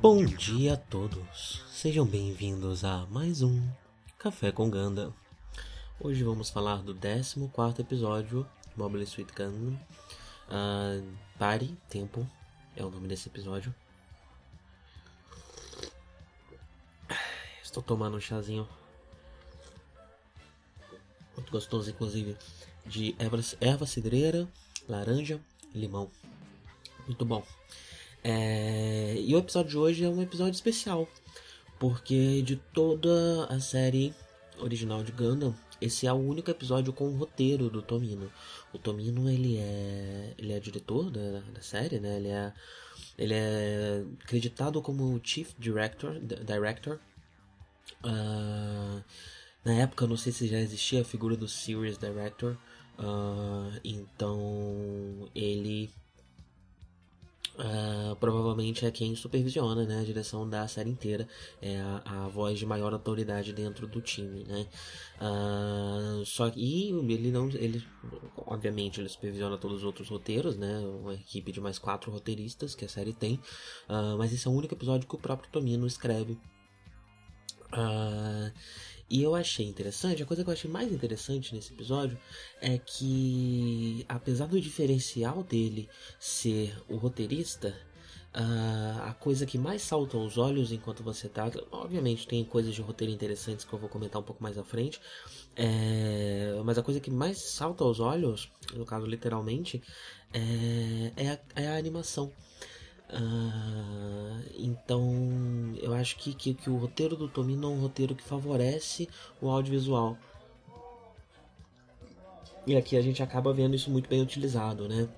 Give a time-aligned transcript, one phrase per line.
[0.00, 3.68] Bom dia a todos, sejam bem-vindos a mais um
[4.18, 5.12] Café com Ganda.
[6.00, 9.78] Hoje vamos falar do 14 episódio Mobile Suit Gundam.
[10.48, 11.06] Uh,
[11.38, 12.26] pare, tempo,
[12.74, 13.74] é o nome desse episódio.
[17.62, 18.66] Estou tomando um chazinho
[21.36, 22.38] muito gostoso, inclusive,
[22.86, 24.48] de erva, erva cidreira,
[24.88, 25.38] laranja
[25.74, 26.10] e limão.
[27.06, 27.44] Muito bom.
[28.22, 29.16] É...
[29.18, 31.08] E o episódio de hoje é um episódio especial,
[31.78, 34.14] porque de toda a série
[34.58, 38.30] original de Gundam, esse é o único episódio com o roteiro do Tomino.
[38.72, 42.16] O Tomino ele é ele é diretor da, da série, né?
[42.16, 42.52] Ele é
[43.16, 46.98] ele é acreditado como Chief Director, Director.
[48.04, 49.02] Uh,
[49.64, 52.56] na época, não sei se já existia a figura do Series Director.
[52.98, 55.90] Uh, então ele
[57.60, 61.28] Uh, provavelmente é quem supervisiona né, a direção da série inteira,
[61.60, 64.66] é a, a voz de maior autoridade dentro do time, né?
[65.20, 67.86] Uh, só que ele não, ele
[68.46, 70.78] obviamente ele supervisiona todos os outros roteiros, né?
[70.78, 73.34] Uma equipe de mais quatro roteiristas que a série tem,
[73.90, 76.38] uh, mas esse é o único episódio que o próprio Tomino escreve.
[77.72, 78.50] Uh,
[79.10, 82.16] e eu achei interessante, a coisa que eu achei mais interessante nesse episódio
[82.60, 87.76] é que, apesar do diferencial dele ser o roteirista,
[88.34, 91.50] uh, a coisa que mais salta aos olhos enquanto você tá.
[91.72, 95.00] Obviamente, tem coisas de roteiro interessantes que eu vou comentar um pouco mais à frente,
[95.56, 99.82] é, mas a coisa que mais salta aos olhos, no caso literalmente,
[100.32, 102.32] é, é, a, é a animação.
[103.12, 108.22] Uh, então, eu acho que, que, que, o roteiro do Tomino é um roteiro que
[108.22, 109.08] favorece
[109.40, 110.16] o audiovisual.
[112.66, 115.08] E aqui a gente acaba vendo isso muito bem utilizado, né?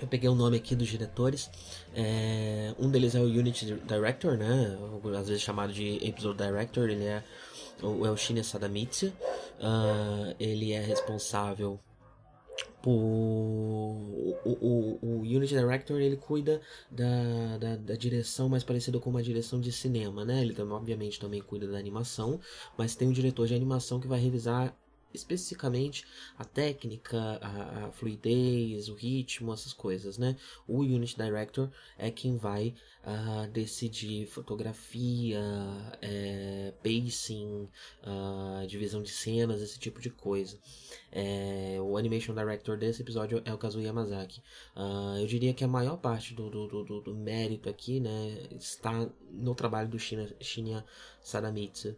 [0.00, 1.48] Eu peguei o nome aqui dos diretores.
[1.94, 4.76] É, um deles é o Unity Director, né?
[5.18, 6.90] Às vezes chamado de Episode Director.
[6.90, 7.22] Ele é
[7.80, 9.06] o, é o Sadamitsu.
[9.06, 11.78] Uh, ele é responsável
[12.82, 16.60] por o, o, o Unity Director ele cuida
[16.90, 20.42] da, da, da, direção mais parecida com uma direção de cinema, né?
[20.42, 22.38] Ele também, obviamente também cuida da animação,
[22.76, 24.76] mas tem um diretor de animação que vai revisar
[25.14, 26.04] especificamente
[26.36, 30.36] a técnica, a, a, fluidez, o ritmo, essas coisas, né?
[30.66, 35.40] O Unit Director é quem vai uh, decidir fotografia,
[36.02, 37.68] é, pacing,
[38.02, 40.58] uh, divisão de cenas, esse tipo de coisa.
[41.12, 44.42] É, o Animation Director desse episódio é o Kazuya Yamazaki.
[44.74, 49.08] Uh, eu diria que a maior parte do, do, do, do, mérito aqui, né, está
[49.30, 50.84] no trabalho do Shinya, Shinya
[51.22, 51.96] Sadamitsu,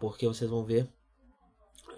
[0.00, 0.88] porque vocês vão ver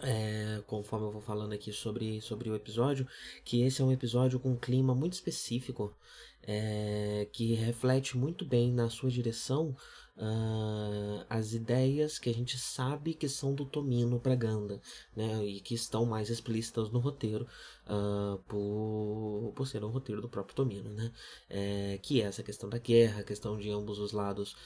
[0.03, 3.06] é, conforme eu vou falando aqui sobre, sobre o episódio,
[3.44, 5.94] que esse é um episódio com um clima muito específico,
[6.43, 9.77] é, que reflete muito bem na sua direção
[10.21, 14.81] uh, as ideias que a gente sabe que são do Tomino para Ganda,
[15.16, 17.47] né, e que estão mais explícitas no roteiro,
[17.87, 21.12] uh, por, por ser um roteiro do próprio Tomino, né,
[21.49, 24.56] é, que é essa questão da guerra, a questão de ambos os lados.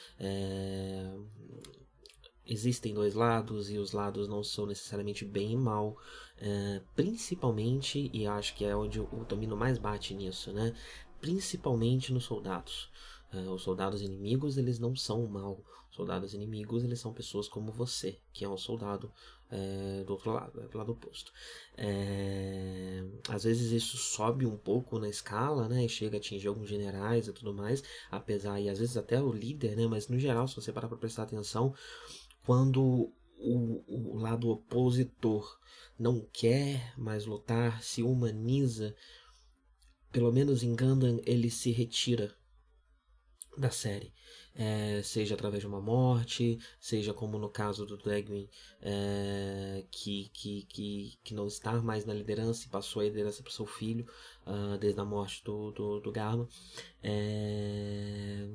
[2.46, 5.96] É, existem dois lados e os lados não são necessariamente bem e mal,
[6.38, 10.74] é, principalmente, e acho que é onde o Tomino mais bate nisso, né?
[11.20, 12.90] Principalmente nos soldados.
[13.32, 15.60] É, os soldados inimigos, eles não são mal.
[15.90, 19.12] Os soldados inimigos, eles são pessoas como você, que é um soldado
[19.50, 21.32] é, do outro lado, do lado oposto.
[21.76, 25.84] É, às vezes isso sobe um pouco na escala, né?
[25.84, 29.32] E chega a atingir alguns generais e tudo mais, apesar, e às vezes até o
[29.32, 29.86] líder, né?
[29.86, 31.72] Mas no geral, se você parar para prestar atenção,
[32.44, 35.58] quando o, o lado opositor
[35.98, 38.94] não quer mais lutar, se humaniza,
[40.10, 42.34] pelo menos em Gundam ele se retira
[43.56, 44.12] da série.
[44.56, 48.48] É, seja através de uma morte, seja como no caso do Dagwin,
[48.80, 53.52] é, que, que, que, que não está mais na liderança e passou a liderança para
[53.52, 54.06] seu filho,
[54.46, 56.48] uh, desde a morte do, do, do Garma.
[57.02, 58.46] É,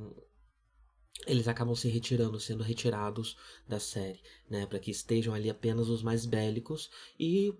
[1.27, 3.37] eles acabam se retirando, sendo retirados
[3.67, 6.89] da série, né, para que estejam ali apenas os mais bélicos
[7.19, 7.53] e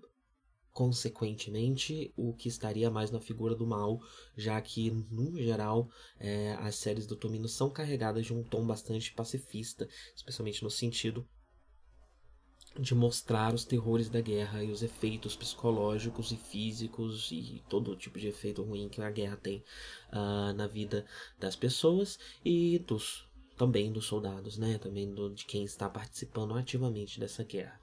[0.72, 4.00] consequentemente o que estaria mais na figura do mal,
[4.36, 9.12] já que no geral é, as séries do Tomino são carregadas de um tom bastante
[9.12, 11.26] pacifista, especialmente no sentido
[12.78, 18.18] de mostrar os terrores da guerra e os efeitos psicológicos e físicos e todo tipo
[18.18, 19.64] de efeito ruim que a guerra tem
[20.12, 21.04] uh, na vida
[21.38, 23.28] das pessoas e dos
[23.60, 24.78] também dos soldados, né?
[24.78, 27.78] Também do, de quem está participando ativamente dessa guerra.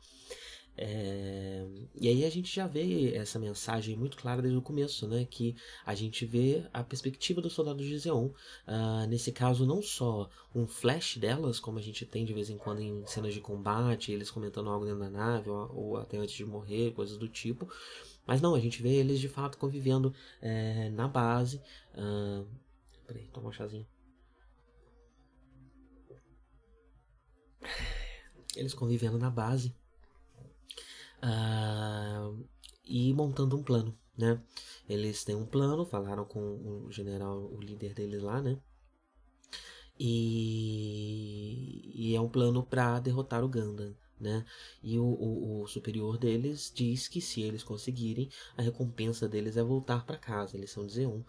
[0.75, 1.67] É...
[2.01, 5.27] E aí a gente já vê essa mensagem muito clara desde o começo, né?
[5.29, 8.25] Que a gente vê a perspectiva dos soldados de Zeon.
[8.67, 12.57] Uh, nesse caso, não só um flash delas, como a gente tem de vez em
[12.57, 16.33] quando em cenas de combate, eles comentando algo dentro da nave, ou, ou até antes
[16.33, 17.71] de morrer, coisas do tipo.
[18.25, 21.61] Mas não, a gente vê eles de fato convivendo é, na base.
[21.93, 22.47] Uh...
[23.05, 23.85] Peraí, toma um chazinho.
[28.55, 29.75] Eles convivendo na base
[31.23, 32.43] uh,
[32.83, 34.41] e montando um plano, né?
[34.89, 38.57] Eles têm um plano, falaram com o general, o líder deles lá, né?
[39.99, 44.45] E, e é um plano para derrotar o Gundam né?
[44.81, 49.63] E o, o, o, superior deles diz que se eles conseguirem, a recompensa deles é
[49.63, 50.57] voltar para casa.
[50.57, 51.23] Eles são Z1.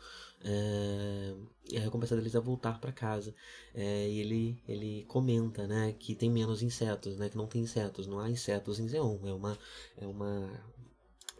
[0.44, 1.34] É,
[1.70, 3.34] e a recompensa deles é voltar para casa.
[3.74, 8.06] É, e ele, ele comenta, né, que tem menos insetos, né, que não tem insetos,
[8.06, 9.26] não há insetos em Z1.
[9.26, 9.58] É uma,
[9.98, 10.50] é uma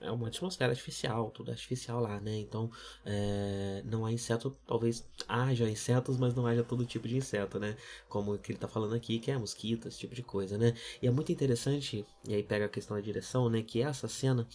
[0.01, 2.39] é uma atmosfera artificial, tudo artificial lá, né?
[2.39, 2.71] Então,
[3.05, 7.77] é, não há inseto, talvez haja insetos, mas não haja todo tipo de inseto, né?
[8.09, 10.75] Como que ele tá falando aqui, que é mosquito, esse tipo de coisa, né?
[11.03, 13.63] E é muito interessante, e aí pega a questão da direção, né?
[13.63, 14.47] Que essa cena,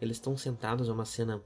[0.00, 1.42] eles estão sentados, é uma cena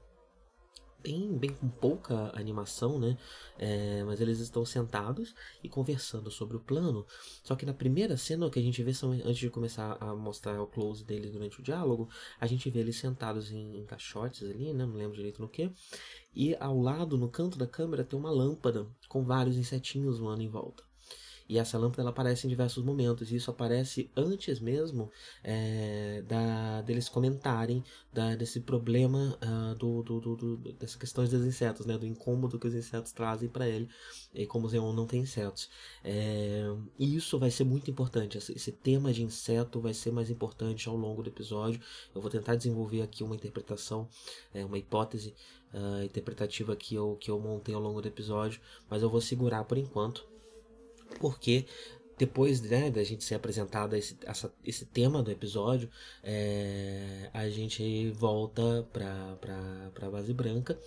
[1.05, 3.15] bem, bem com pouca animação, né?
[3.59, 7.05] É, mas eles estão sentados e conversando sobre o plano.
[7.43, 10.59] Só que na primeira cena, que a gente vê são, antes de começar a mostrar
[10.59, 12.09] o close deles durante o diálogo,
[12.39, 14.85] a gente vê eles sentados em, em caixotes ali, né?
[14.85, 15.71] Não lembro direito no que.
[16.33, 20.49] E ao lado, no canto da câmera, tem uma lâmpada com vários insetinhos voando em
[20.49, 20.83] volta.
[21.47, 23.31] E essa lâmpada ela aparece em diversos momentos.
[23.31, 25.11] E isso aparece antes mesmo
[25.43, 31.45] é, da, deles comentarem da, desse problema uh, do, do, do, do, dessas questões dos
[31.45, 31.97] insetos, né?
[31.97, 33.87] Do incômodo que os insetos trazem para ele.
[34.33, 35.69] E como o Zeon não tem insetos.
[36.03, 36.63] É,
[36.97, 38.37] e isso vai ser muito importante.
[38.37, 41.79] Esse, esse tema de inseto vai ser mais importante ao longo do episódio.
[42.13, 44.09] Eu vou tentar desenvolver aqui uma interpretação,
[44.53, 45.35] é, uma hipótese
[45.73, 48.59] uh, interpretativa que eu, que eu montei ao longo do episódio.
[48.89, 50.34] Mas eu vou segurar por enquanto
[51.19, 51.65] porque
[52.17, 55.89] depois né, da gente ser apresentado esse, essa, esse tema do episódio,
[56.23, 59.37] é, a gente volta para
[60.01, 60.79] a base branca.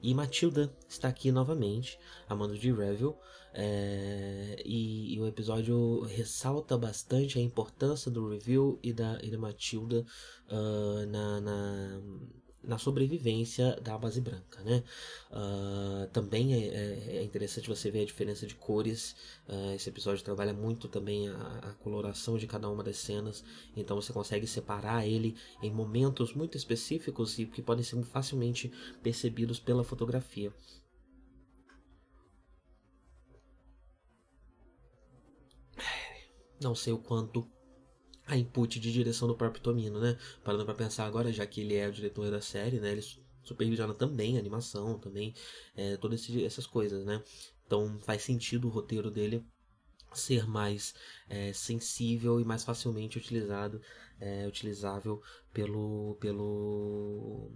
[0.00, 1.98] E Matilda está aqui novamente,
[2.28, 3.18] a mando de Revel,
[3.52, 9.38] é, e, e, o episódio ressalta bastante a importância do review e da, e da
[9.38, 10.06] Matilda
[10.48, 12.00] uh, na, na
[12.62, 14.82] na sobrevivência da base branca, né?
[15.30, 19.14] Uh, também é, é, é, interessante você ver a diferença de cores.
[19.48, 23.44] Uh, esse episódio trabalha muito também a, a, coloração de cada uma das cenas,
[23.76, 28.72] então você consegue separar ele em momentos muito específicos e que podem ser facilmente
[29.02, 30.52] percebidos pela fotografia.
[36.60, 37.48] Não sei o quanto
[38.28, 40.16] a input de direção do próprio Tomino, né?
[40.44, 42.92] Parando para pensar agora, já que ele é o diretor da série, né?
[42.92, 43.02] Ele
[43.42, 45.34] supervisiona também animação, também
[45.74, 47.22] é, todas essas coisas, né?
[47.66, 49.44] Então faz sentido o roteiro dele
[50.12, 50.94] ser mais
[51.28, 53.80] é, sensível e mais facilmente utilizado,
[54.20, 57.50] é, utilizável pelo pelo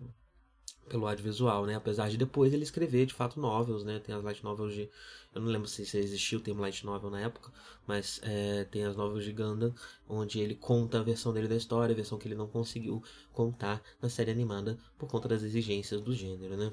[0.89, 1.75] pelo audiovisual, né?
[1.75, 3.99] Apesar de depois ele escrever de fato novels, né?
[3.99, 4.91] Tem as light novels de
[5.35, 7.51] eu não lembro se, existiu o termo light novel na época,
[7.87, 9.75] mas é, tem as novels de Gundam,
[10.07, 13.83] onde ele conta a versão dele da história, a versão que ele não conseguiu contar
[14.01, 16.73] na série animada por conta das exigências do gênero, né?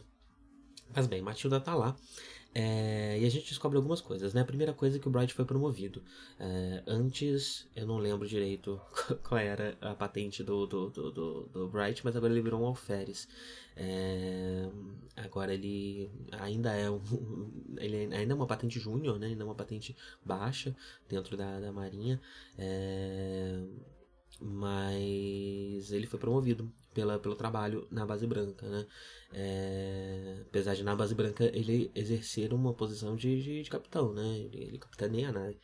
[0.93, 1.95] Mas bem, Matilda tá lá.
[2.53, 4.41] É, e a gente descobre algumas coisas, né?
[4.41, 6.01] A primeira coisa é que o Bright foi promovido.
[6.39, 8.81] É, antes, eu não lembro direito
[9.23, 12.65] qual era a patente do, do, do, do, do Bright, mas agora ele virou um
[12.65, 13.27] alferes.
[13.75, 14.67] É,
[15.15, 16.99] agora ele ainda é um,
[17.77, 19.27] ele ainda é uma patente júnior, né?
[19.27, 20.75] Ainda é uma patente baixa
[21.07, 22.19] dentro da, da marinha.
[22.57, 23.63] É,
[24.41, 28.85] mas ele foi promovido pela, pelo trabalho na base branca, né?
[29.31, 34.39] É, apesar de na base branca ele exercer uma posição de, de, de capitão, né?
[34.39, 35.59] Ele, ele capitaneia a nave.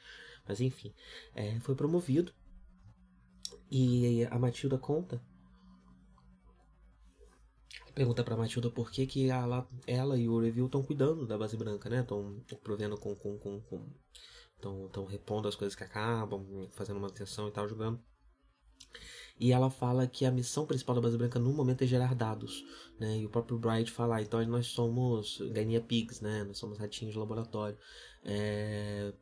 [0.47, 0.93] Mas enfim,
[1.33, 2.33] é, foi promovido.
[3.69, 5.21] E a Matilda conta.
[7.95, 11.57] Pergunta pra Matilda por que, que ela, ela e o Review estão cuidando da base
[11.57, 12.01] branca, né?
[12.01, 13.15] Estão provendo com.
[13.15, 13.89] com, com, com
[14.57, 18.01] estão repondo as coisas que acabam, fazendo manutenção e tal, jogando.
[19.37, 22.63] E ela fala que a missão principal da Base Branca no momento é gerar dados,
[22.97, 23.17] né?
[23.19, 26.43] E o próprio Bright fala, ah, então nós somos Gainea Pigs, né?
[26.45, 27.77] Nós somos ratinhos de laboratório.
[28.23, 29.13] É...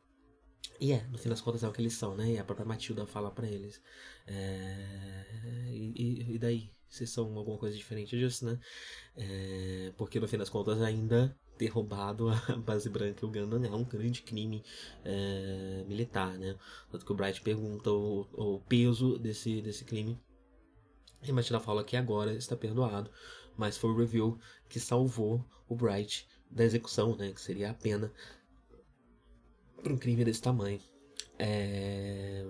[0.80, 2.32] E é, no fim das contas é o que eles são, né?
[2.32, 3.82] E a própria Matilda fala para eles.
[4.26, 5.70] É...
[5.72, 6.70] E, e, daí?
[6.88, 8.58] Vocês são alguma coisa diferente disso, né?
[9.16, 9.92] É...
[9.96, 13.84] Porque no fim das contas ainda ter roubado a base branca o Gundam é um
[13.84, 14.62] grande crime
[15.04, 16.56] é, militar, né?
[16.90, 20.20] Tanto que o Bright pergunta o, o, peso desse, desse crime
[21.22, 23.10] E Matilda fala que agora está perdoado,
[23.56, 27.32] mas foi o review que salvou o Bright da execução, né?
[27.32, 28.12] Que seria a pena
[29.82, 30.80] para um crime desse tamanho.
[31.38, 32.44] É...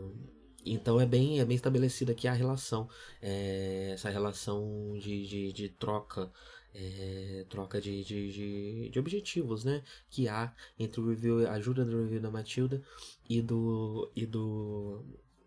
[0.66, 2.88] Então é bem, é bem estabelecida aqui a relação,
[3.20, 3.90] é...
[3.92, 6.32] essa relação de, de, de troca,
[6.74, 7.46] é...
[7.48, 9.82] troca de, de, de, de, objetivos, né?
[10.10, 12.82] Que há entre o review, a ajuda do review da Matilda
[13.28, 15.04] e do, e do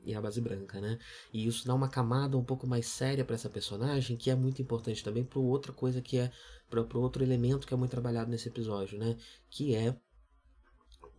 [0.07, 0.97] e a base branca, né?
[1.33, 4.61] E isso dá uma camada um pouco mais séria para essa personagem, que é muito
[4.61, 6.31] importante também para outra coisa que é
[6.69, 9.17] para outro elemento que é muito trabalhado nesse episódio, né?
[9.49, 9.95] Que é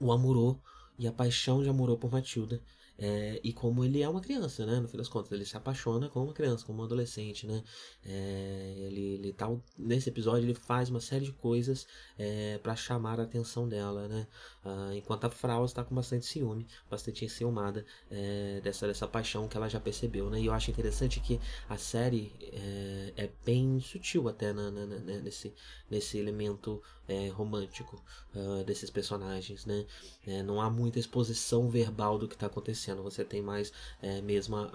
[0.01, 0.59] o amorô
[0.99, 2.63] e a paixão de amorô por Matilda,
[2.99, 4.81] é, e como ele é uma criança, né?
[4.81, 7.63] No fim das contas, ele se apaixona como uma criança, como um adolescente, né?
[8.05, 11.87] É, ele, ele tá, nesse episódio ele faz uma série de coisas
[12.19, 14.27] é, para chamar a atenção dela, né?
[14.65, 19.57] Ah, enquanto a Frau está com bastante ciúme, bastante enciumada é, dessa, dessa paixão que
[19.57, 20.41] ela já percebeu, né?
[20.41, 24.99] E eu acho interessante que a série é, é bem sutil até na, na, na,
[25.21, 25.55] nesse,
[25.89, 28.03] nesse elemento é, romântico
[28.35, 29.87] uh, desses personagens, né?
[30.27, 34.57] É, não há muita exposição verbal do que está acontecendo, você tem mais é, mesmo
[34.57, 34.71] a,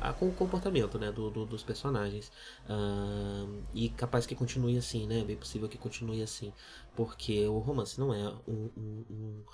[0.00, 2.30] a, a, o comportamento né, do, do dos personagens.
[2.68, 5.20] Uh, e capaz que continue assim, né?
[5.20, 6.52] É bem possível que continue assim,
[6.96, 9.44] porque o romance não é um, um, um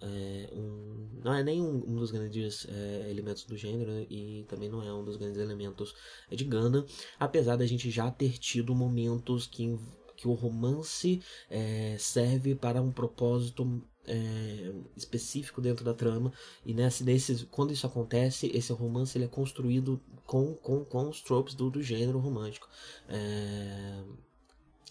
[0.00, 4.44] é, um, não é nem um, um dos grandes é, elementos do gênero né, e
[4.48, 5.94] também não é um dos grandes elementos
[6.28, 6.84] de Gundam,
[7.20, 9.78] apesar da gente já ter tido momentos que
[10.22, 11.20] que o romance
[11.50, 16.32] é, serve para um propósito é, específico dentro da trama.
[16.64, 21.20] E nesse, nesse, quando isso acontece esse romance ele é construído com, com, com os
[21.20, 22.68] tropes do, do gênero romântico.
[23.08, 24.02] É,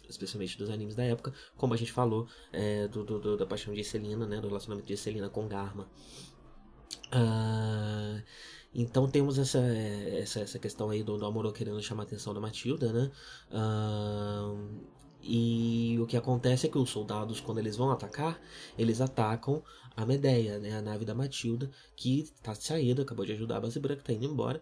[0.08, 1.34] especialmente dos animes da época.
[1.56, 4.98] Como a gente falou é, do, do, da paixão de Celina né, do relacionamento de
[4.98, 5.89] Celina com Garma.
[7.08, 8.22] Uh,
[8.74, 12.91] então temos essa, essa, essa questão aí do, do querendo chamar a atenção da Matilda,
[12.94, 13.12] né?
[13.51, 18.40] Uh, e o que acontece é que os soldados, quando eles vão atacar,
[18.78, 19.63] eles atacam
[19.96, 23.80] a Medeia, né, a nave da Matilda, que está saída, acabou de ajudar a base
[23.80, 24.62] branca, está indo embora.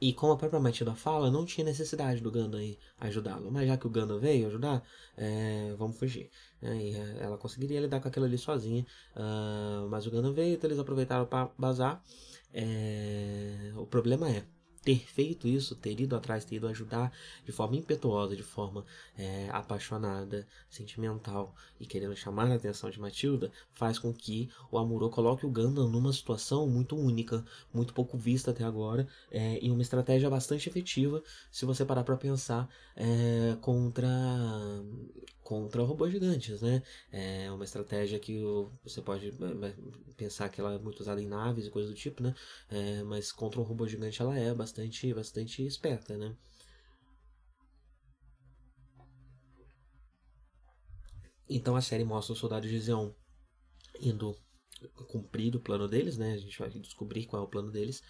[0.00, 2.60] E como a própria Matilda fala, não tinha necessidade do Gundam
[2.98, 3.50] ajudá-lo.
[3.50, 4.82] Mas já que o Gundam veio ajudar,
[5.16, 6.30] é, vamos fugir.
[6.60, 8.84] É, ela conseguiria lidar com aquilo ali sozinha.
[9.14, 12.02] Uh, mas o Gundam veio, então eles aproveitaram para bazar.
[12.52, 14.44] É, o problema é,
[14.84, 17.10] ter feito isso, ter ido atrás, ter ido ajudar
[17.44, 18.84] de forma impetuosa, de forma
[19.16, 25.08] é, apaixonada, sentimental e querendo chamar a atenção de Matilda, faz com que o Amuro
[25.08, 29.82] coloque o Gundam numa situação muito única, muito pouco vista até agora, é, e uma
[29.82, 34.08] estratégia bastante efetiva, se você parar para pensar, é, contra
[35.44, 36.82] contra robôs gigantes, né?
[37.12, 38.42] É uma estratégia que
[38.82, 42.22] você pode é, pensar que ela é muito usada em naves e coisas do tipo,
[42.22, 42.34] né?
[42.70, 46.34] É, mas contra um robô gigante ela é bastante, bastante esperta, né?
[51.48, 53.12] Então a série mostra os soldados de Zeon
[54.00, 54.34] indo
[55.08, 56.32] cumprir o plano deles, né?
[56.32, 58.02] A gente vai descobrir qual é o plano deles.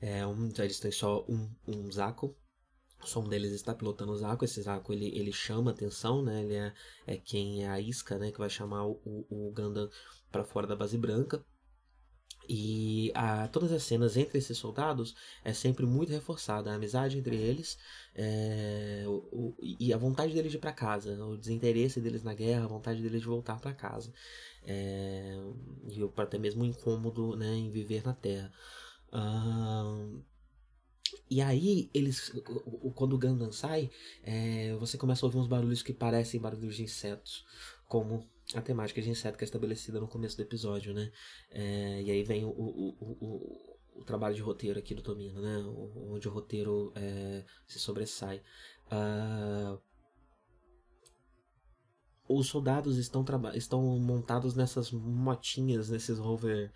[0.00, 2.34] É, um, eles têm só um, um Zaco,
[3.04, 4.44] só um deles está pilotando o Zaco.
[4.44, 6.42] Esse Zaco ele, ele chama atenção, né?
[6.42, 6.74] Ele é,
[7.06, 8.30] é quem é a isca, né?
[8.30, 9.88] Que vai chamar o, o, o Gundam
[10.30, 11.44] para fora da base branca.
[12.48, 16.70] E a, todas as cenas entre esses soldados é sempre muito reforçada.
[16.70, 17.78] A amizade entre eles
[18.14, 21.22] é, o, o, e a vontade deles de ir para casa.
[21.24, 24.12] O desinteresse deles na guerra, a vontade deles de voltar para casa.
[24.66, 25.36] É,
[25.88, 28.52] e até mesmo o incômodo né, em viver na Terra.
[29.12, 30.22] Uh,
[31.30, 32.32] e aí, eles,
[32.94, 33.90] quando o Gundam sai,
[34.22, 37.44] é, você começa a ouvir uns barulhos que parecem barulhos de insetos,
[37.86, 41.10] como a temática de inseto que é estabelecida no começo do episódio, né?
[41.50, 45.58] É, e aí vem o, o, o, o, trabalho de roteiro aqui do Tomino, né?
[46.10, 48.42] Onde o roteiro é, se sobressai.
[48.86, 49.80] Uh,
[52.28, 56.72] os soldados estão, estão montados nessas motinhas, nesses rover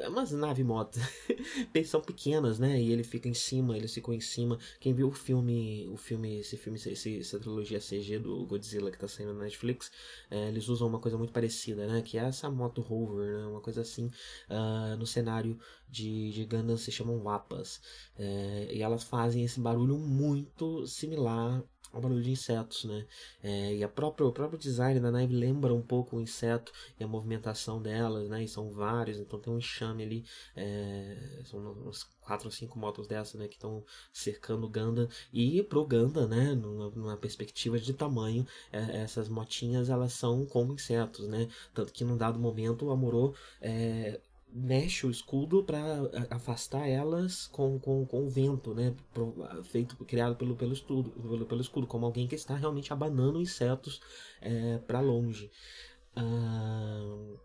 [0.00, 0.98] é umas nave moto.
[1.84, 2.80] são pequenas, né?
[2.80, 4.58] E ele fica em cima, eles ficam em cima.
[4.80, 8.98] Quem viu o filme, o filme, esse filme, esse, essa trilogia CG do Godzilla que
[8.98, 9.90] tá saindo na Netflix,
[10.30, 12.02] é, eles usam uma coisa muito parecida, né?
[12.02, 13.46] Que é essa moto rover, né?
[13.46, 14.10] Uma coisa assim.
[14.50, 17.80] Uh, no cenário de, de Gundam se chamam Wapas.
[18.18, 21.62] É, e elas fazem esse barulho muito similar
[21.96, 23.06] ao barulho de insetos, né?
[23.42, 27.04] É, e a própria, o próprio design da nave lembra um pouco o inseto e
[27.04, 28.44] a movimentação delas, né?
[28.44, 30.24] E são vários, então tem um enxame ali,
[30.54, 33.48] é, são uns quatro ou cinco motos dessa, né?
[33.48, 36.54] Que estão cercando o Ganda e pro Ganda, né?
[36.54, 41.48] Numa, numa perspectiva de tamanho, é, essas motinhas elas são como insetos, né?
[41.72, 44.20] Tanto que num dado momento o Amorô é,
[44.52, 45.80] mexe o escudo para
[46.30, 48.94] afastar elas com, com, com o vento, né?
[49.64, 54.00] Feito, criado pelo, pelo, estudo, pelo, pelo escudo, como alguém que está realmente abanando insetos
[54.40, 55.50] é, para longe.
[56.14, 57.36] Ah,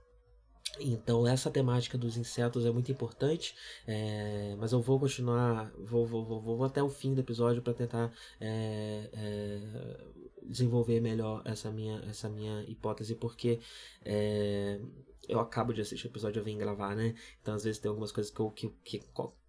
[0.80, 3.56] então essa temática dos insetos é muito importante,
[3.86, 7.74] é, mas eu vou continuar, vou, vou, vou, vou até o fim do episódio para
[7.74, 9.98] tentar é, é,
[10.44, 13.60] desenvolver melhor essa minha, essa minha hipótese, porque
[14.06, 14.80] é,
[15.28, 17.16] eu acabo de assistir o episódio, eu venho gravar, né?
[17.42, 19.04] Então às vezes tem algumas coisas que, eu, que, que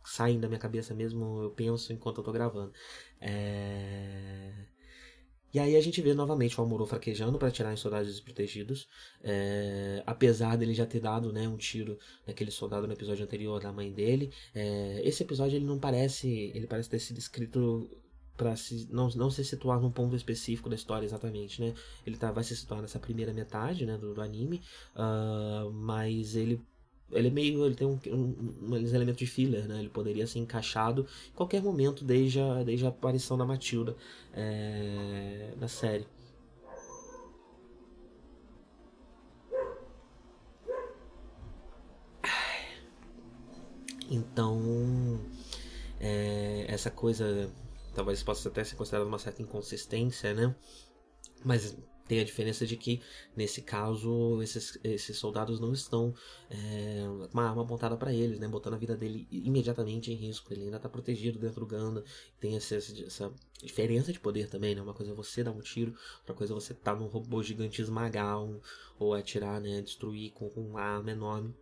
[0.04, 2.72] saem da minha cabeça mesmo, eu penso enquanto eu tô gravando.
[3.20, 4.66] É...
[5.54, 8.88] E aí a gente vê novamente o Almoro fraquejando para tirar os soldados desprotegidos.
[9.22, 13.70] É, apesar dele já ter dado né, um tiro naquele soldado no episódio anterior da
[13.70, 14.32] mãe dele.
[14.54, 16.50] É, esse episódio ele não parece.
[16.54, 17.86] Ele parece ter sido escrito
[18.36, 21.74] para se, não, não se situar num ponto específico da história exatamente, né?
[22.06, 24.60] Ele tá, vai se situar nessa primeira metade né, do, do anime,
[24.96, 26.60] uh, mas ele
[27.12, 27.64] ele é meio.
[27.66, 29.78] ele tem um, um, um, elementos de filler, né?
[29.80, 33.94] Ele poderia ser encaixado em qualquer momento desde a, desde a aparição da Matilda
[34.32, 36.06] é, na série.
[44.10, 45.18] Então,
[45.98, 47.50] é, essa coisa
[47.94, 50.54] talvez possa até ser considerada uma certa inconsistência, né?
[51.44, 53.00] Mas tem a diferença de que,
[53.36, 56.14] nesse caso, esses, esses soldados não estão
[56.50, 58.48] é, uma arma apontada para eles, né?
[58.48, 60.52] Botando a vida dele imediatamente em risco.
[60.52, 62.04] Ele ainda está protegido dentro do Ganda.
[62.40, 63.32] Tem essa, essa
[63.62, 64.82] diferença de poder também, né?
[64.82, 67.80] Uma coisa é você dar um tiro, outra coisa é você tá num robô gigante
[67.80, 68.60] esmagar um,
[68.98, 69.80] ou atirar, né?
[69.80, 71.54] Destruir com, com uma arma enorme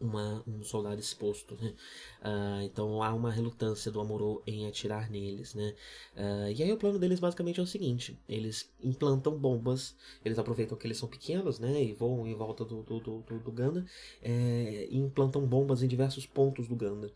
[0.00, 1.74] uma, um soldado exposto, né?
[2.20, 5.74] Uh, então há uma relutância do Amorô em atirar neles, né?
[6.16, 10.76] Uh, e aí o plano deles basicamente é o seguinte: eles implantam bombas, eles aproveitam
[10.76, 11.82] que eles são pequenos, né?
[11.82, 13.86] E voam em volta do, do, do, do, do Ganda
[14.22, 17.12] é, e implantam bombas em diversos pontos do Ganda.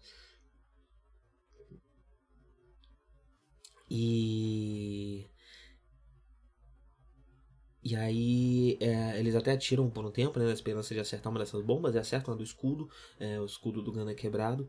[3.90, 5.28] E
[7.86, 11.38] e aí é, eles até atiram por um tempo, né, na esperança de acertar uma
[11.38, 14.68] dessas bombas, e acertam a do escudo, é, o escudo do Gana é quebrado.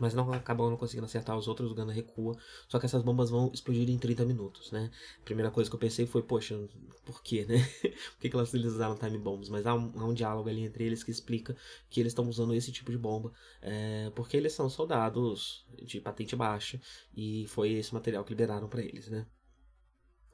[0.00, 2.36] Mas não acabam não conseguindo acertar os outros, o Gana recua.
[2.66, 4.90] Só que essas bombas vão explodir em 30 minutos, né?
[5.20, 6.58] A primeira coisa que eu pensei foi, poxa,
[7.04, 7.58] por quê, né?
[8.14, 9.48] por que, que elas usaram time bombs?
[9.48, 11.56] Mas há um, há um diálogo ali entre eles que explica
[11.88, 13.32] que eles estão usando esse tipo de bomba.
[13.60, 16.80] É, porque eles são soldados de patente baixa.
[17.14, 19.24] E foi esse material que liberaram para eles, né?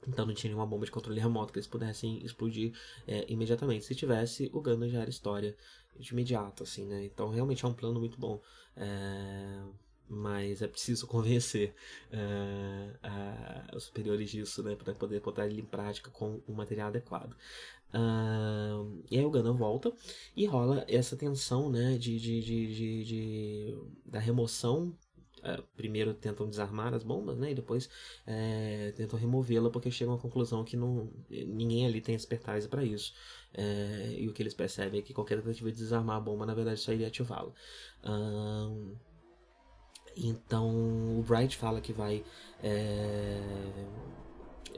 [0.07, 2.73] Então não tinha nenhuma bomba de controle remoto que eles pudessem explodir
[3.07, 3.85] é, imediatamente.
[3.85, 5.57] Se tivesse, o Gundam já era história
[5.99, 7.05] de imediato, assim, né?
[7.05, 8.41] Então realmente é um plano muito bom.
[8.77, 9.63] É...
[10.11, 11.75] Mas é preciso convencer
[12.11, 14.75] é, os superiores disso, né?
[14.75, 17.37] Para poder botar ele em prática com o material adequado.
[17.89, 19.91] Uh, e aí o Gundam volta
[20.37, 21.97] e rola essa tensão, né?
[21.99, 24.97] De, de, de, de, de da remoção
[25.43, 27.53] é, primeiro tentam desarmar as bombas, né?
[27.53, 27.89] E depois
[28.27, 33.13] é, tentam removê-la porque chegam à conclusão que não, ninguém ali tem expertise para isso.
[33.55, 36.55] É, e o que eles percebem é que qualquer tentativa de desarmar a bomba, na
[36.55, 37.53] verdade, só iria ativá-la.
[40.17, 42.25] então o Bright fala que vai
[42.63, 43.41] é,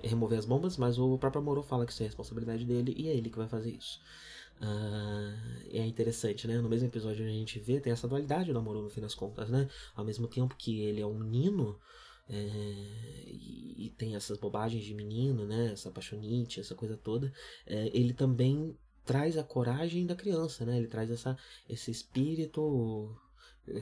[0.02, 3.16] remover as bombas, mas o próprio Moro fala que isso é responsabilidade dele e é
[3.16, 4.00] ele que vai fazer isso.
[4.60, 6.60] Uh, é interessante, né?
[6.60, 9.48] No mesmo episódio a gente vê, tem essa dualidade do Amorô no fim das contas,
[9.48, 9.68] né?
[9.94, 11.78] Ao mesmo tempo que ele é um menino
[12.28, 15.72] é, e, e, tem essas bobagens de menino, né?
[15.72, 17.32] Essa apaixonite, essa coisa toda,
[17.66, 20.76] é, ele também traz a coragem da criança, né?
[20.76, 21.36] Ele traz essa,
[21.68, 23.16] esse espírito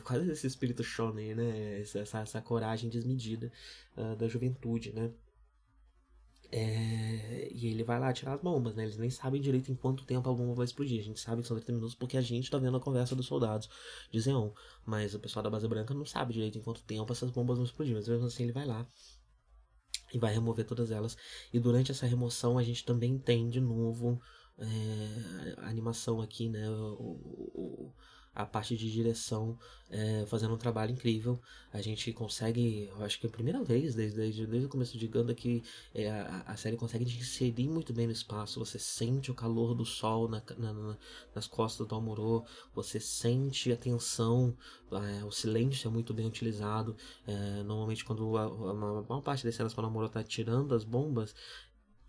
[0.04, 1.80] quase esse espírito shonen, né?
[1.80, 3.52] Essa, essa, essa coragem desmedida
[3.96, 5.10] uh, da juventude, né?
[6.50, 8.84] É, e ele vai lá tirar as bombas, né?
[8.84, 10.98] Eles nem sabem direito em quanto tempo a bomba vai explodir.
[10.98, 13.26] A gente sabe que são 30 minutos porque a gente tá vendo a conversa dos
[13.26, 13.68] soldados
[14.11, 14.50] de Zeon.
[14.87, 17.66] Mas o pessoal da base branca não sabe direito em quanto tempo essas bombas vão
[17.66, 17.94] explodir.
[17.94, 18.87] Mas mesmo assim ele vai lá
[20.12, 21.16] e vai remover todas elas.
[21.52, 24.20] E durante essa remoção a gente também tem de novo
[24.58, 26.68] é, a animação aqui, né?
[26.70, 27.20] O,
[27.54, 27.92] o,
[28.34, 29.58] a parte de direção
[29.90, 31.40] é, fazendo um trabalho incrível.
[31.72, 34.96] A gente consegue, eu acho que é a primeira vez, desde, desde, desde o começo
[34.96, 35.62] de Ganda, que
[35.94, 38.58] é, a, a, série consegue te inserir muito bem no espaço.
[38.58, 40.96] Você sente o calor do sol na, na, na,
[41.34, 44.56] nas costas do Amorô, você sente a tensão,
[44.92, 46.96] é, o silêncio é muito bem utilizado.
[47.26, 50.74] É, normalmente, quando a, a, a maior parte das cenas quando o Amorô está tirando
[50.74, 51.34] as bombas,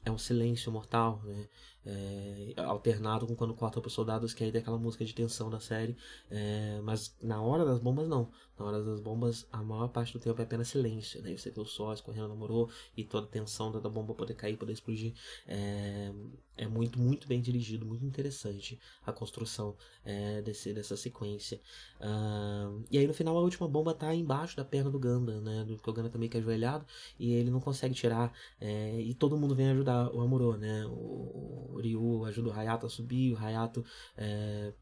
[0.06, 1.48] é um silêncio mortal, né?
[1.90, 5.60] É, alternado com quando corta pros soldados, que aí tem aquela música de tensão da
[5.60, 5.98] série.
[6.30, 8.32] É, mas na hora das bombas, não.
[8.58, 11.22] Na hora das bombas, a maior parte do tempo é apenas silêncio.
[11.22, 11.36] Né?
[11.36, 14.58] Você vê o sol escorrendo no morô e toda a tensão da bomba poder cair,
[14.58, 15.14] poder explodir.
[15.48, 16.14] É,
[16.60, 21.62] é muito, muito bem dirigido, muito interessante a construção é, desse, dessa sequência.
[22.02, 25.66] Uh, e aí no final a última bomba tá embaixo da perna do Ganda, né?
[25.66, 26.86] Porque o Ganda tá meio que ajoelhado
[27.18, 28.34] e ele não consegue tirar.
[28.60, 30.86] É, e todo mundo vem ajudar o Amuro, né?
[30.88, 33.86] O, o Ryu ajuda o Hayato a subir, o Hayato.
[34.18, 34.74] É,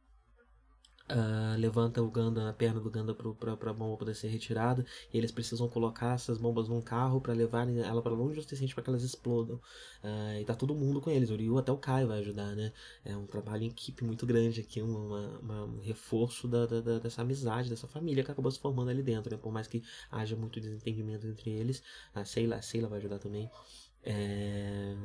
[1.10, 4.86] Uh, levanta o Ganda, a perna do Ganda para a bomba poder ser retirada.
[5.14, 8.76] E eles precisam colocar essas bombas num carro para levarem ela para longe o suficiente
[8.76, 9.56] para que elas explodam.
[10.04, 11.30] Uh, e tá todo mundo com eles.
[11.30, 12.74] O Ryu até o Kai vai ajudar, né?
[13.06, 17.22] É um trabalho em equipe muito grande aqui, uma, uma, um reforço da, da, dessa
[17.22, 19.38] amizade, dessa família que acabou se formando ali dentro, né?
[19.42, 21.82] Por mais que haja muito desentendimento entre eles.
[22.14, 23.50] A Seila vai ajudar também
[24.04, 24.96] é,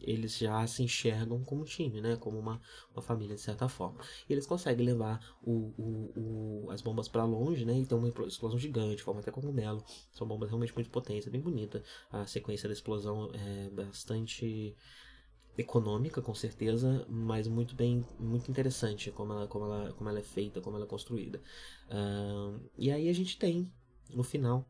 [0.00, 2.16] eles já se enxergam como time, né?
[2.16, 2.60] Como uma,
[2.92, 4.00] uma família de certa forma.
[4.28, 7.78] E eles conseguem levar o, o, o as bombas para longe, né?
[7.78, 9.82] E tem uma explosão gigante, forma até cogumelo.
[10.12, 11.82] São bombas realmente muito potentes, bem bonita.
[12.10, 14.76] A sequência da explosão é bastante
[15.56, 20.22] econômica, com certeza, mas muito bem, muito interessante como ela, como ela, como ela é
[20.22, 21.42] feita, como ela é construída.
[21.90, 23.70] Uh, e aí a gente tem,
[24.14, 24.64] no final,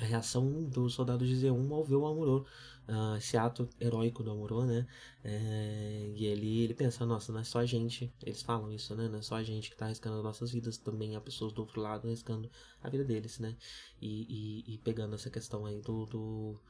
[0.00, 2.46] a reação dos soldados de Z1 ao ver o Amuro,
[2.88, 4.86] uh, esse ato heróico do Amuro, né?
[5.22, 9.08] É, e ele, ele pensa, nossa, não é só a gente, eles falam isso, né?
[9.08, 11.60] Não é só a gente que está arriscando as nossas vidas, também há pessoas do
[11.60, 12.50] outro lado arriscando
[12.82, 13.56] a vida deles, né?
[14.00, 16.60] E, e, e pegando essa questão aí do, do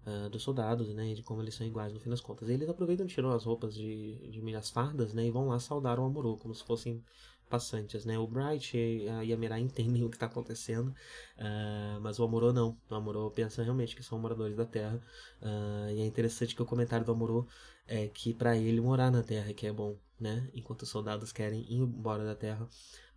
[0.00, 2.48] Uh, dos soldados, né, de como eles são iguais no fim das contas.
[2.48, 5.98] E eles aproveitam, tiram as roupas de, de milhas fardas, né, e vão lá saudar
[6.00, 7.04] o Amuro, como se fossem
[7.50, 8.18] passantes, né?
[8.18, 12.78] O Bright e a Yamira entendem o que está acontecendo, uh, mas o Amorô não.
[12.88, 15.00] O Amorô pensa realmente que são moradores da Terra.
[15.42, 17.46] Uh, e é interessante que o comentário do Amorô
[17.86, 20.48] é que para ele morar na Terra é que é bom, né?
[20.54, 22.66] Enquanto os soldados querem ir embora da Terra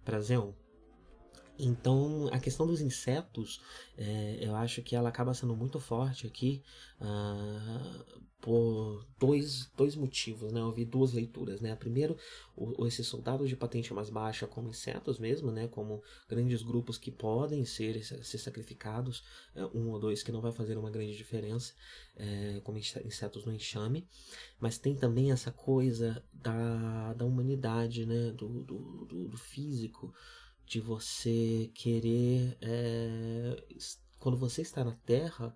[0.03, 0.51] para Zeon.
[1.57, 3.61] Então, a questão dos insetos,
[3.97, 6.63] é, eu acho que ela acaba sendo muito forte aqui
[6.99, 10.59] uh, por dois, dois motivos, né?
[10.59, 11.75] Eu vi duas leituras, né?
[11.75, 12.17] Primeiro,
[12.55, 15.67] o, esses soldados de patente mais baixa como insetos mesmo, né?
[15.67, 19.23] Como grandes grupos que podem ser, ser sacrificados,
[19.55, 21.73] é, um ou dois que não vai fazer uma grande diferença,
[22.17, 24.07] é, como insetos no enxame.
[24.59, 28.31] Mas tem também essa coisa da, da humanidade, né?
[28.31, 30.13] do, do, do, do físico,
[30.73, 32.57] de você querer.
[32.59, 33.63] É,
[34.19, 35.55] quando você está na Terra.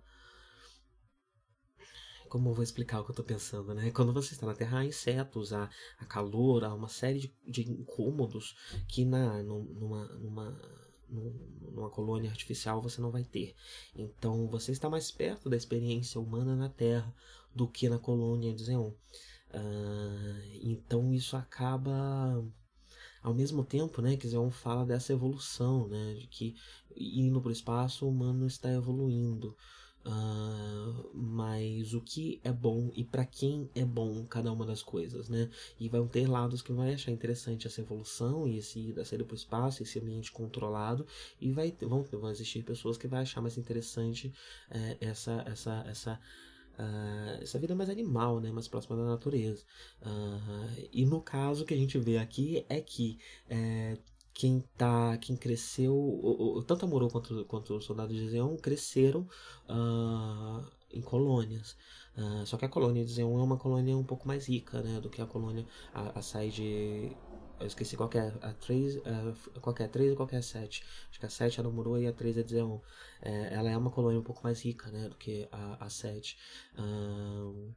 [2.28, 3.90] Como eu vou explicar o que eu estou pensando, né?
[3.90, 7.62] Quando você está na Terra, há insetos, há, há calor, há uma série de, de
[7.62, 8.54] incômodos
[8.86, 10.60] que na, numa, numa,
[11.08, 13.56] numa colônia artificial você não vai ter.
[13.96, 17.12] Então você está mais perto da experiência humana na Terra
[17.54, 18.90] do que na colônia de Zeon.
[19.50, 22.44] Uh, então isso acaba
[23.22, 26.56] ao mesmo tempo, né, Zeon fala dessa evolução, né, de que
[26.96, 29.56] indo para o espaço o humano está evoluindo.
[30.06, 35.28] Uh, mas o que é bom e para quem é bom cada uma das coisas,
[35.28, 35.50] né?
[35.78, 39.34] E vão ter lados que vai achar interessante essa evolução e esse da saída para
[39.34, 41.06] o espaço, esse ambiente controlado,
[41.38, 44.32] e vai vão, vão existir pessoas que vai achar mais interessante
[44.70, 46.20] é, essa essa essa
[46.78, 49.64] Uh, essa vida é mais animal, né, mais próxima da natureza.
[50.00, 53.98] Uh, e no caso que a gente vê aqui é que é,
[54.32, 59.28] quem tá, quem cresceu, o, tanto a Moro quanto, quanto os soldados de Zeon cresceram
[59.68, 61.76] uh, em colônias.
[62.46, 65.10] só que a colônia de Zeon é uma colônia um pouco mais rica, né, do
[65.10, 67.10] que a colônia a, a de
[67.60, 68.98] eu esqueci qual é a 3,
[69.60, 70.84] qual é a 3 e qual é a 7.
[71.10, 72.78] Acho que a 7 é a Muro e a 3 é Zeon.
[73.20, 76.38] É, ela é uma colônia um pouco mais rica, né, do que a, a 7.
[76.78, 77.72] Um,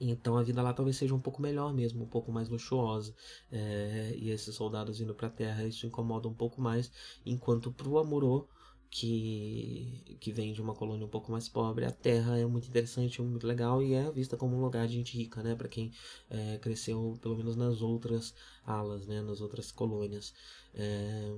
[0.00, 3.14] então a vida lá talvez seja um pouco melhor mesmo, um pouco mais luxuosa.
[3.50, 6.90] É, e esses soldados indo para a Terra, isso incomoda um pouco mais.
[7.24, 8.48] Enquanto para o Amuro,
[8.92, 13.22] que, que vem de uma colônia um pouco mais pobre, a Terra é muito interessante,
[13.22, 15.54] muito legal e é vista como um lugar de gente rica, né?
[15.54, 15.90] Para quem
[16.28, 18.34] é, cresceu pelo menos nas outras
[18.66, 19.22] alas, né?
[19.22, 20.34] Nas outras colônias.
[20.74, 21.32] É,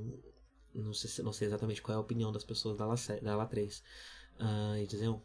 [0.75, 3.47] não sei, não sei exatamente qual é a opinião das pessoas da ala, da ala
[3.47, 3.79] 3.
[4.41, 5.23] Uh, e diziam.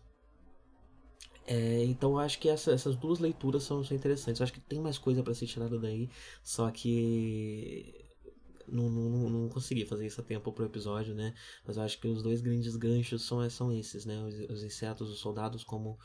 [1.48, 4.40] É, então eu acho que essa, essas duas leituras são, são interessantes.
[4.40, 6.08] Eu acho que tem mais coisa para ser tirada daí,
[6.44, 8.09] só que
[8.72, 11.34] não, não, não consegui fazer isso a tempo pro episódio, né?
[11.66, 14.24] Mas eu acho que os dois grandes ganchos são, são esses, né?
[14.24, 15.98] Os, os insetos, os soldados como,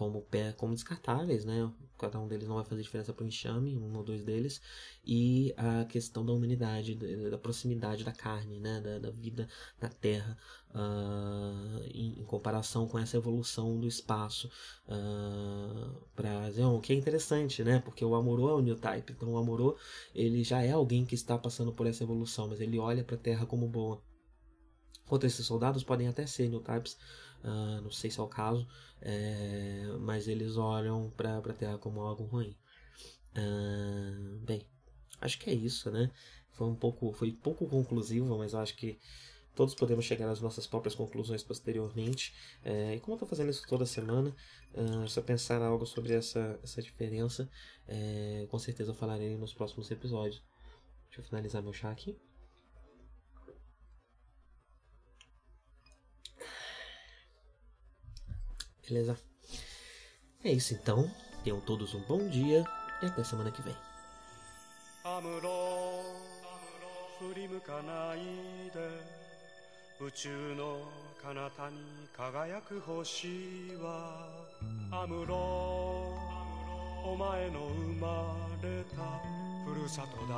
[0.00, 1.70] como, como descartáveis, né?
[1.98, 4.58] Cada um deles não vai fazer diferença para o enxame, um ou dois deles.
[5.04, 6.94] E a questão da humanidade,
[7.30, 8.80] da proximidade da carne, né?
[8.80, 9.46] Da, da vida
[9.78, 10.38] na Terra,
[10.70, 14.50] uh, em, em, comparação com essa evolução do espaço.
[14.88, 17.80] Uh, pra, o que é interessante, né?
[17.80, 19.12] Porque o Amorô é o New Type.
[19.12, 19.76] Então o Amorô,
[20.14, 23.18] ele já é alguém que está passando por essa evolução, mas ele olha para a
[23.18, 24.00] Terra como boa.
[25.10, 26.96] Enquanto esses soldados podem até ser New Types,
[27.42, 28.64] uh, não sei se é o caso,
[29.02, 32.56] é, mas eles olham para a Terra como algo ruim.
[33.36, 34.64] Uh, bem,
[35.20, 36.12] acho que é isso, né?
[36.52, 39.00] Foi um pouco, foi pouco conclusivo, mas acho que
[39.56, 42.32] todos podemos chegar às nossas próprias conclusões posteriormente.
[42.64, 44.32] É, e como eu estou fazendo isso toda semana,
[44.74, 47.50] uh, se eu pensar algo sobre essa, essa diferença,
[47.88, 50.40] é, com certeza eu falarei nos próximos episódios.
[51.08, 52.16] Deixa eu finalizar meu chá aqui.
[58.89, 59.17] Beleza?
[60.43, 61.09] É isso então.
[61.43, 62.63] Tenham todos um bom dia
[63.01, 63.75] e até semana que vem.
[67.19, 68.19] 振り向かない
[68.71, 68.79] で
[70.05, 70.79] 宇宙の
[71.23, 71.77] 彼方に
[72.15, 73.27] 輝く星
[73.81, 74.27] は
[74.91, 75.35] アムロ
[77.05, 79.21] お前の生まれた
[79.65, 80.35] ふるさとだ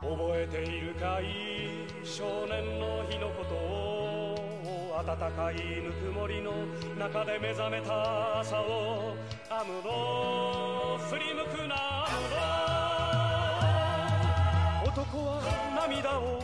[0.00, 6.52] 覚えているかい少年の日のことを暖かいぬくもりの
[6.98, 9.14] 中で目覚めた朝を
[9.50, 12.08] アムロ振り向くなア
[14.84, 15.42] ムロ男は
[15.86, 16.42] 涙を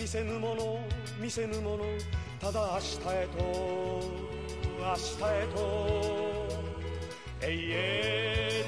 [0.00, 0.80] 見せぬもの
[1.20, 1.84] 見せぬもの
[2.40, 3.38] ただ明日へと
[4.80, 6.28] 明日へと。
[7.40, 8.67] 永遠